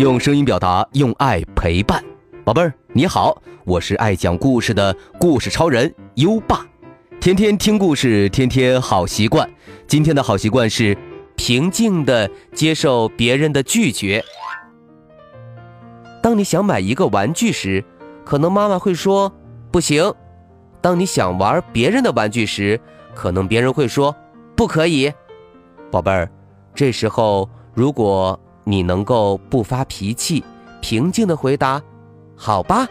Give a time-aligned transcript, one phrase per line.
[0.00, 2.02] 用声音表达，用爱陪伴。
[2.42, 6.64] 宝贝儿，你好，我是爱讲故事的故事超人优爸。
[7.20, 9.46] 天天听故事，天天好习惯。
[9.86, 10.96] 今天的好习惯是
[11.36, 14.24] 平静的接受别人的拒绝。
[16.22, 17.84] 当你想买一个玩具时，
[18.24, 19.30] 可能妈妈会说
[19.70, 20.10] 不行；
[20.80, 22.80] 当你想玩别人的玩具时，
[23.14, 24.16] 可能别人会说
[24.56, 25.12] 不可以。
[25.90, 26.26] 宝贝儿，
[26.74, 28.40] 这时候如果
[28.70, 30.44] 你能够不发脾气，
[30.80, 31.82] 平静的回答，
[32.36, 32.86] 好吧，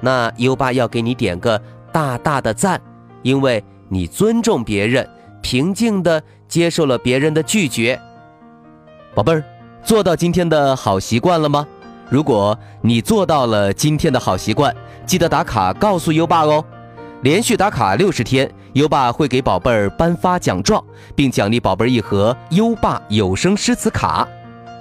[0.00, 2.80] 那优爸要给你点个大大的赞，
[3.22, 5.04] 因为你尊重别人，
[5.42, 8.00] 平静的接受了别人的拒绝。
[9.16, 9.42] 宝贝儿，
[9.82, 11.66] 做到今天的好习惯了吗？
[12.08, 14.72] 如果你做到了今天的好习惯，
[15.04, 16.64] 记得打卡告诉优爸哦。
[17.22, 20.80] 连续打卡六十天，优爸会给宝贝儿颁发奖状，
[21.16, 24.28] 并奖励宝贝儿一盒优爸有声诗词卡。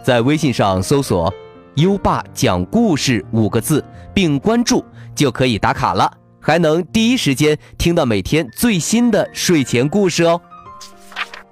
[0.05, 1.33] 在微信上搜索
[1.77, 10.39] “优爸讲故事”五个字，并关注就可以打卡了，还能第一时间听到每天最新的睡前故事哦。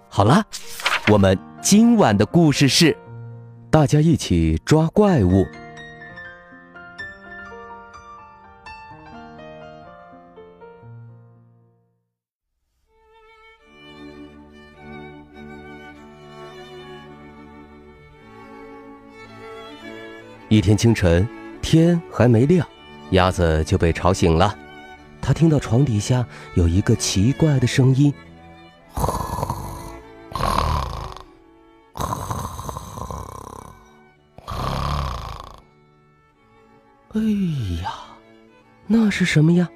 [0.07, 0.43] 好了，
[1.11, 2.95] 我们今晚的故事是：
[3.71, 5.43] 大家一起抓怪物。
[20.53, 21.27] 一天清晨，
[21.63, 22.63] 天还没亮，
[23.09, 24.55] 鸭子就被吵醒了。
[25.19, 26.23] 它听到床底下
[26.53, 28.13] 有一个奇怪的声音
[37.15, 37.19] ：“哎
[37.81, 37.91] 呀，
[38.85, 39.67] 那是什么呀？”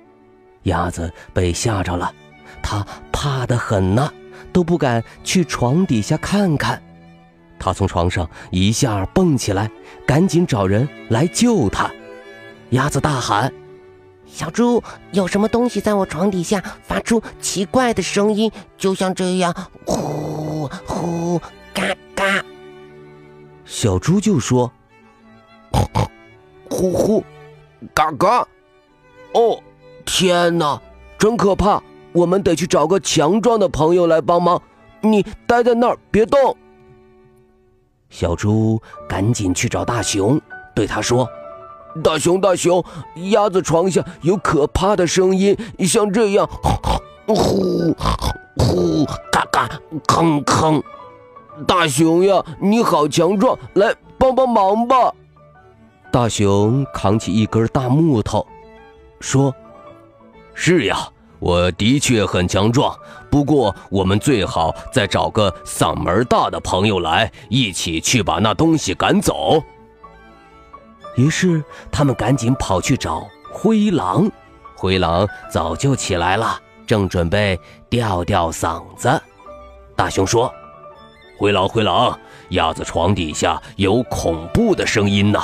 [0.65, 2.13] 鸭子被吓着了，
[2.61, 4.13] 它怕得很呢，
[4.53, 6.79] 都不敢去床底下看看。
[7.59, 9.69] 他从床上一下蹦起来，
[10.05, 11.89] 赶紧找人来救他。
[12.71, 13.53] 鸭子大喊
[14.25, 21.39] ：“小猪，有什么东西在我床底下发出奇怪的声音，就像这样，呼呼
[21.73, 21.83] 嘎
[22.15, 22.43] 嘎。”
[23.65, 24.71] 小猪就说
[26.69, 27.23] ：“呼呼
[27.93, 28.47] 嘎嘎。”
[29.33, 29.61] 哦，
[30.05, 30.81] 天哪，
[31.17, 31.81] 真可怕！
[32.13, 34.59] 我们得去找个强壮的朋友来帮忙。
[35.01, 36.57] 你待在那儿，别动。
[38.09, 40.39] 小猪赶紧去找大熊，
[40.73, 41.27] 对他说
[42.03, 42.83] ：“大熊，大熊，
[43.31, 46.47] 鸭子床下有可怕的声音，像这样，
[47.27, 47.93] 呼
[48.57, 49.69] 呼嘎嘎，
[50.07, 50.81] 吭吭。
[51.67, 55.13] 大熊呀，你好强壮，来帮帮忙吧。”
[56.11, 58.47] 大熊扛起一根大木头，
[59.19, 59.53] 说
[60.55, 61.09] ：“是呀。”
[61.39, 62.97] 我的确很强壮，
[63.29, 69.61] 不过我们最好再找个嗓门大的朋友来，一起去把那东西赶走。
[71.15, 74.29] 于是他们赶紧跑去找灰狼，
[74.75, 77.59] 灰狼早就起来了，正准备
[77.89, 79.21] 吊吊嗓子。
[79.95, 80.53] 大熊说
[81.37, 85.39] ：“灰狼，灰狼，鸭子床底下有恐怖的声音呢。”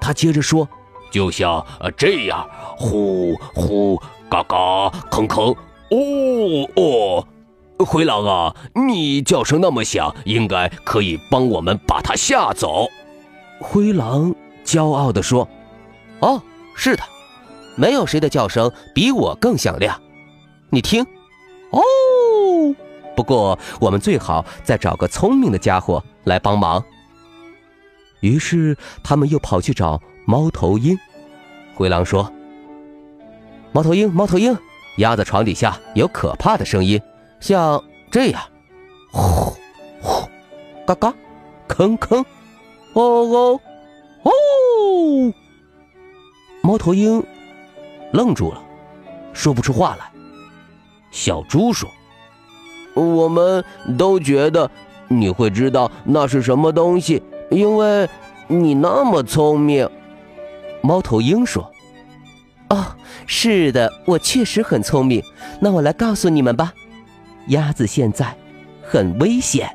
[0.00, 0.68] 他接着说
[1.10, 1.64] ：“就像
[1.96, 4.56] 这样，呼呼。”嘎嘎，
[5.10, 5.56] 吭吭，
[5.90, 7.26] 哦哦，
[7.84, 12.86] 灰狼啊，你叫声那么响，应该可以帮我们把它吓走。
[13.60, 14.32] 灰狼
[14.64, 15.48] 骄傲地说
[16.22, 16.40] ：“哦，
[16.76, 17.02] 是的，
[17.76, 20.00] 没有谁的叫声比我更响亮。
[20.70, 21.04] 你听，
[21.70, 21.80] 哦，
[23.16, 26.82] 不过我们最好再找个聪明的家伙来帮忙。”
[28.20, 30.96] 于是他们又跑去找猫头鹰。
[31.74, 32.30] 灰狼说。
[33.72, 34.56] 猫头鹰，猫头鹰，
[34.96, 37.00] 鸭子床底下有可怕的声音，
[37.38, 38.42] 像这样，
[39.12, 39.54] 呼
[40.00, 40.28] 呼，
[40.84, 41.14] 嘎嘎，
[41.68, 42.24] 吭吭，
[42.94, 43.60] 哦哦
[44.24, 44.32] 哦。
[46.62, 47.24] 猫头鹰
[48.12, 48.60] 愣住了，
[49.32, 50.10] 说不出话来。
[51.12, 51.88] 小猪说
[52.94, 53.64] ：“我们
[53.96, 54.68] 都觉得
[55.06, 58.08] 你会知道那是什么东西，因为
[58.48, 59.88] 你那么聪明。”
[60.82, 61.70] 猫头鹰说。
[62.70, 62.86] 哦，
[63.26, 65.22] 是的，我确实很聪明。
[65.60, 66.72] 那我来告诉你们吧，
[67.48, 68.34] 鸭子现在
[68.82, 69.68] 很危险。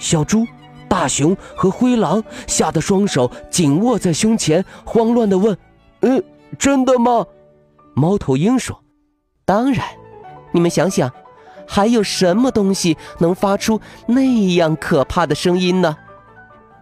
[0.00, 0.46] 小猪、
[0.88, 5.56] 大熊和灰狼吓得双手紧握在胸前，慌乱地问
[6.02, 6.22] ：“嗯，
[6.58, 7.24] 真的吗？”
[7.94, 8.82] 猫头鹰说
[9.44, 9.86] ：“当然。
[10.50, 11.12] 你们想想，
[11.66, 15.96] 还有什么东西能发出那样可怕的声音呢？”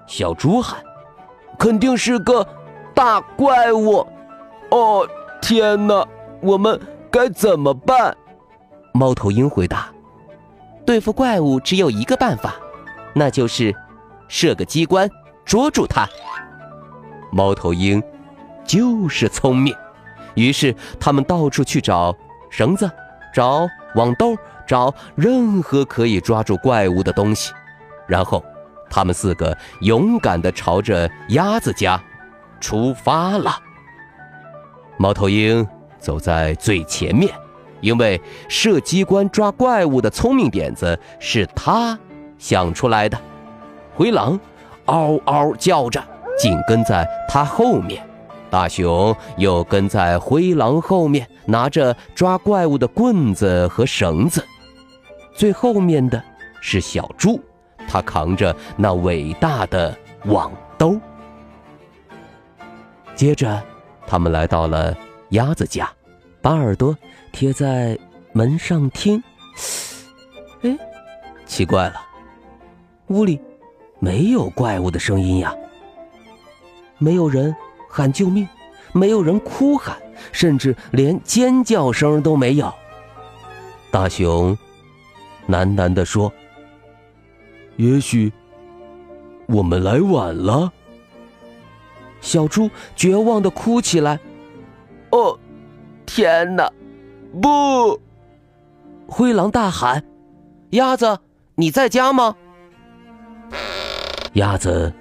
[0.08, 0.82] 小猪喊
[1.58, 2.46] ：“肯定是个
[2.94, 4.06] 大怪物。”
[4.70, 5.08] 哦，
[5.40, 6.06] 天哪！
[6.42, 6.78] 我们
[7.10, 8.16] 该怎么办？
[8.92, 9.88] 猫头鹰回答
[10.84, 12.54] ：“对付怪物只有一个办法，
[13.14, 13.74] 那就是
[14.28, 15.10] 设个机关
[15.44, 16.06] 捉住它。”
[17.32, 18.02] 猫头鹰
[18.64, 19.74] 就是聪明，
[20.34, 22.14] 于是他们到处去找
[22.50, 22.90] 绳子，
[23.34, 24.36] 找网兜，
[24.66, 27.52] 找任何可以抓住怪物的东西，
[28.06, 28.44] 然后
[28.90, 32.02] 他们四个勇敢地朝着鸭子家
[32.60, 33.58] 出发了。
[34.98, 35.66] 猫头鹰
[35.98, 37.32] 走在最前面，
[37.80, 41.98] 因为设机关抓怪物的聪明点子是他
[42.38, 43.18] 想出来的。
[43.94, 44.38] 灰狼
[44.86, 46.02] 嗷嗷叫着，
[46.38, 48.02] 紧跟在他后面。
[48.48, 54.42] 大熊又跟在灰狼后面，拿着抓怪物的棍子和绳子。
[55.34, 56.22] 最后面的
[56.60, 57.38] 是小猪，
[57.86, 59.94] 他扛着那伟大的
[60.24, 60.98] 网兜。
[63.14, 63.62] 接着。
[64.06, 64.96] 他们来到了
[65.30, 65.90] 鸭子家，
[66.40, 66.96] 把耳朵
[67.32, 67.98] 贴在
[68.32, 69.22] 门上听。
[70.62, 70.78] 哎，
[71.44, 71.96] 奇怪了，
[73.08, 73.40] 屋里
[73.98, 75.54] 没有怪物的声音呀，
[76.98, 77.54] 没有人
[77.88, 78.46] 喊救命，
[78.92, 79.96] 没有人哭喊，
[80.32, 82.72] 甚至连尖叫声都没有。
[83.90, 84.56] 大熊
[85.48, 86.32] 喃喃地说
[87.76, 88.32] ：“也许
[89.46, 90.72] 我们来晚了。”
[92.26, 94.18] 小猪绝望的哭起来
[95.12, 95.38] ：“哦，
[96.04, 96.68] 天哪，
[97.40, 98.00] 不！”
[99.06, 100.02] 灰狼大喊
[100.70, 101.20] ：“鸭子，
[101.54, 102.34] 你在家吗？”
[104.34, 104.92] 鸭子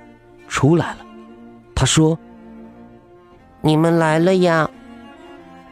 [0.47, 0.97] 出来了，
[1.73, 2.15] 他说
[3.59, 4.69] ：“你们来了呀。”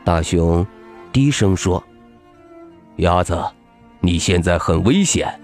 [0.03, 0.65] 大熊
[1.11, 1.81] 低声说
[2.97, 3.39] ：“鸭子，
[3.99, 5.39] 你现在很危险。”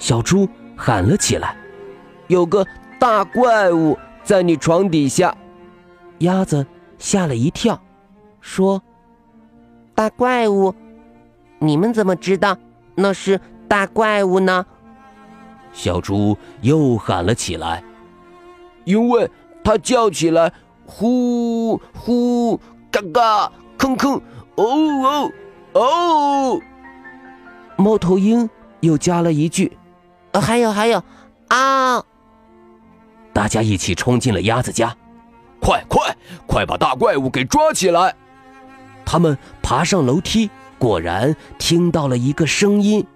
[0.00, 1.56] 小猪喊了起来
[2.26, 2.66] ：“有个
[2.98, 3.96] 大怪物！”
[4.28, 5.34] 在你床底下，
[6.18, 6.66] 鸭子
[6.98, 7.80] 吓了一跳，
[8.42, 8.82] 说
[9.96, 10.74] ：“大怪物，
[11.58, 12.54] 你们怎么知道
[12.94, 14.66] 那是大怪物呢？”
[15.72, 17.82] 小猪又喊了起来
[18.84, 19.30] ：“因为
[19.64, 20.52] 它叫起来，
[20.84, 22.60] 呼呼，
[22.90, 24.20] 嘎嘎，吭吭，
[24.56, 25.32] 哦
[25.72, 26.60] 哦哦。”
[27.82, 28.46] 猫头鹰
[28.80, 29.74] 又加了一句
[30.38, 31.02] ：“还有还有，
[31.48, 32.04] 啊！”
[33.38, 34.92] 大家一起冲进了鸭子家，
[35.60, 38.12] 快快快把大怪物给抓起来！
[39.06, 43.06] 他们爬上楼梯，果然听到了一个声音：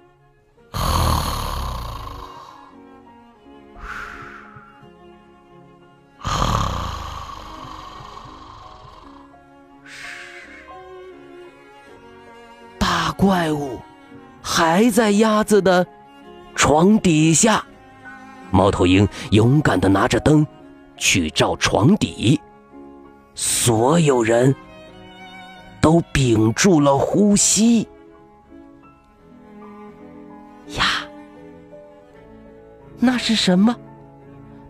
[12.78, 13.80] 大怪物
[14.40, 15.84] 还在鸭子的
[16.54, 17.66] 床底下。
[18.52, 20.46] 猫头鹰勇敢地拿着灯，
[20.96, 22.40] 去照床底。
[23.34, 24.54] 所有人
[25.80, 27.88] 都屏住了呼吸。
[30.76, 30.84] 呀，
[32.98, 33.74] 那是什么？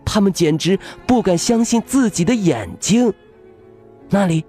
[0.05, 3.13] 他们简直不敢相信自己的眼睛。
[4.09, 4.45] 那里，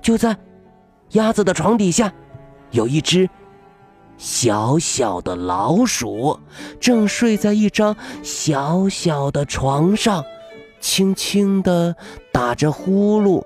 [0.00, 0.36] 就在
[1.10, 2.12] 鸭子的床底下，
[2.70, 3.28] 有一只。
[4.24, 6.38] 小小的老鼠
[6.80, 10.24] 正睡在一张小小的床上，
[10.80, 11.96] 轻轻地
[12.30, 13.44] 打着呼噜。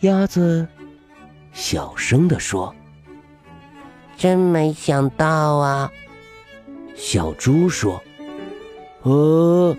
[0.00, 0.66] 鸭子
[1.52, 2.74] 小声地说
[4.18, 5.92] ：“真没想到啊。”
[6.96, 8.02] 小猪说。
[9.02, 9.76] 呃，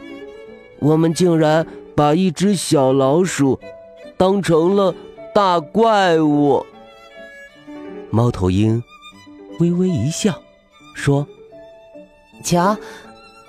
[0.80, 3.60] 我们竟然把一只小老鼠
[4.18, 4.94] 当成了
[5.34, 6.66] 大怪物。
[8.10, 8.84] 猫头鹰
[9.60, 10.42] 微微一笑，
[10.96, 11.26] 说
[12.44, 12.76] ：“瞧，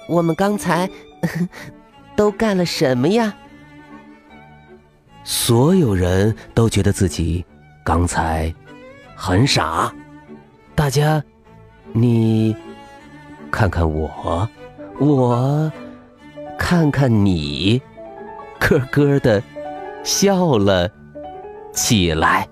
[0.09, 0.89] 我们刚才
[2.15, 3.35] 都干了什么呀？”
[5.25, 7.45] 所有人都觉得自己
[7.85, 8.53] 刚才
[9.15, 9.93] 很傻。
[10.75, 11.23] 大家，
[11.93, 12.55] 你
[13.51, 14.49] 看看我。
[15.05, 15.69] 我
[16.57, 17.83] 看看你，
[18.61, 19.43] 咯咯的
[20.05, 20.89] 笑了
[21.73, 22.49] 起来。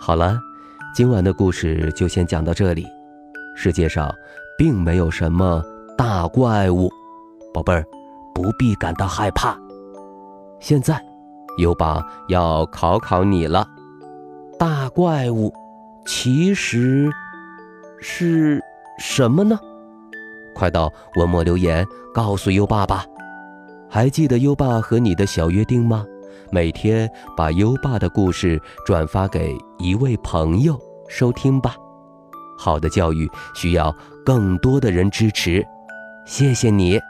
[0.00, 0.38] 好了，
[0.94, 2.86] 今晚的故事就先讲到这里。
[3.56, 4.14] 世界上
[4.56, 5.60] 并没有什么
[5.98, 6.88] 大怪物。
[7.56, 7.82] 宝贝儿，
[8.34, 9.58] 不必感到害怕。
[10.60, 11.02] 现在，
[11.56, 13.66] 优爸要考考你了。
[14.58, 15.50] 大怪物
[16.04, 17.10] 其实
[17.98, 18.60] 是
[18.98, 19.58] 什么呢？
[20.54, 21.82] 快到文末留言
[22.12, 23.06] 告诉优爸吧。
[23.88, 26.04] 还记得优爸和你的小约定吗？
[26.50, 31.74] 每天把优爸的故事转发给一位朋友，收听吧。
[32.58, 33.90] 好的教育需要
[34.26, 35.66] 更多的人支持，
[36.26, 37.00] 谢谢你。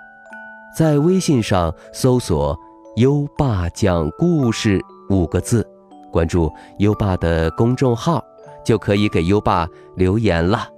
[0.76, 2.54] 在微信上搜索
[2.96, 4.78] “优爸讲故事”
[5.08, 5.66] 五个字，
[6.12, 8.22] 关注优爸的公众号，
[8.62, 10.68] 就可以给优爸留言了。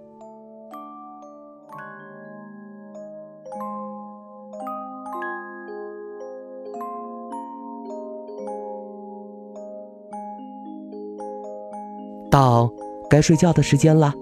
[12.31, 12.71] 到
[13.11, 14.15] 该睡觉的时间啦，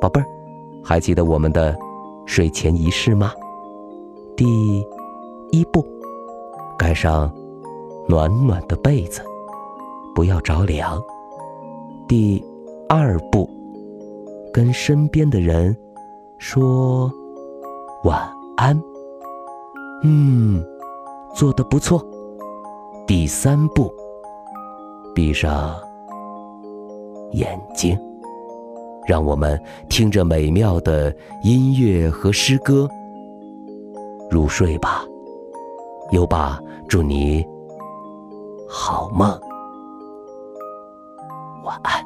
[0.00, 0.26] 宝贝儿，
[0.84, 1.76] 还记得我们的
[2.26, 3.32] 睡前仪式吗？
[4.36, 4.86] 第
[5.50, 5.84] 一步，
[6.78, 7.32] 盖上
[8.08, 9.20] 暖暖的被子，
[10.14, 11.02] 不要着凉。
[12.08, 12.42] 第
[12.88, 13.48] 二步，
[14.52, 15.76] 跟身边的人
[16.38, 17.10] 说
[18.04, 18.20] 晚
[18.56, 18.80] 安。
[20.04, 20.64] 嗯，
[21.34, 22.04] 做的不错。
[23.06, 23.92] 第三步，
[25.14, 25.74] 闭上。
[27.32, 27.98] 眼睛，
[29.06, 29.60] 让我们
[29.90, 32.88] 听着美妙的音乐和诗歌
[34.30, 35.04] 入睡吧。
[36.10, 37.44] 优爸，祝你
[38.68, 39.28] 好梦，
[41.64, 42.05] 晚安。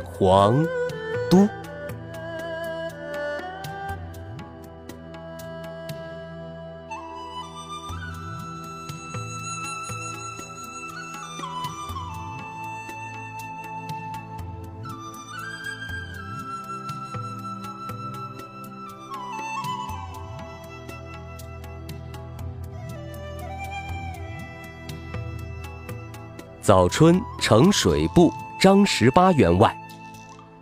[0.21, 0.63] 皇
[1.31, 1.47] 都。
[26.61, 29.80] 早春呈水部张十八员外。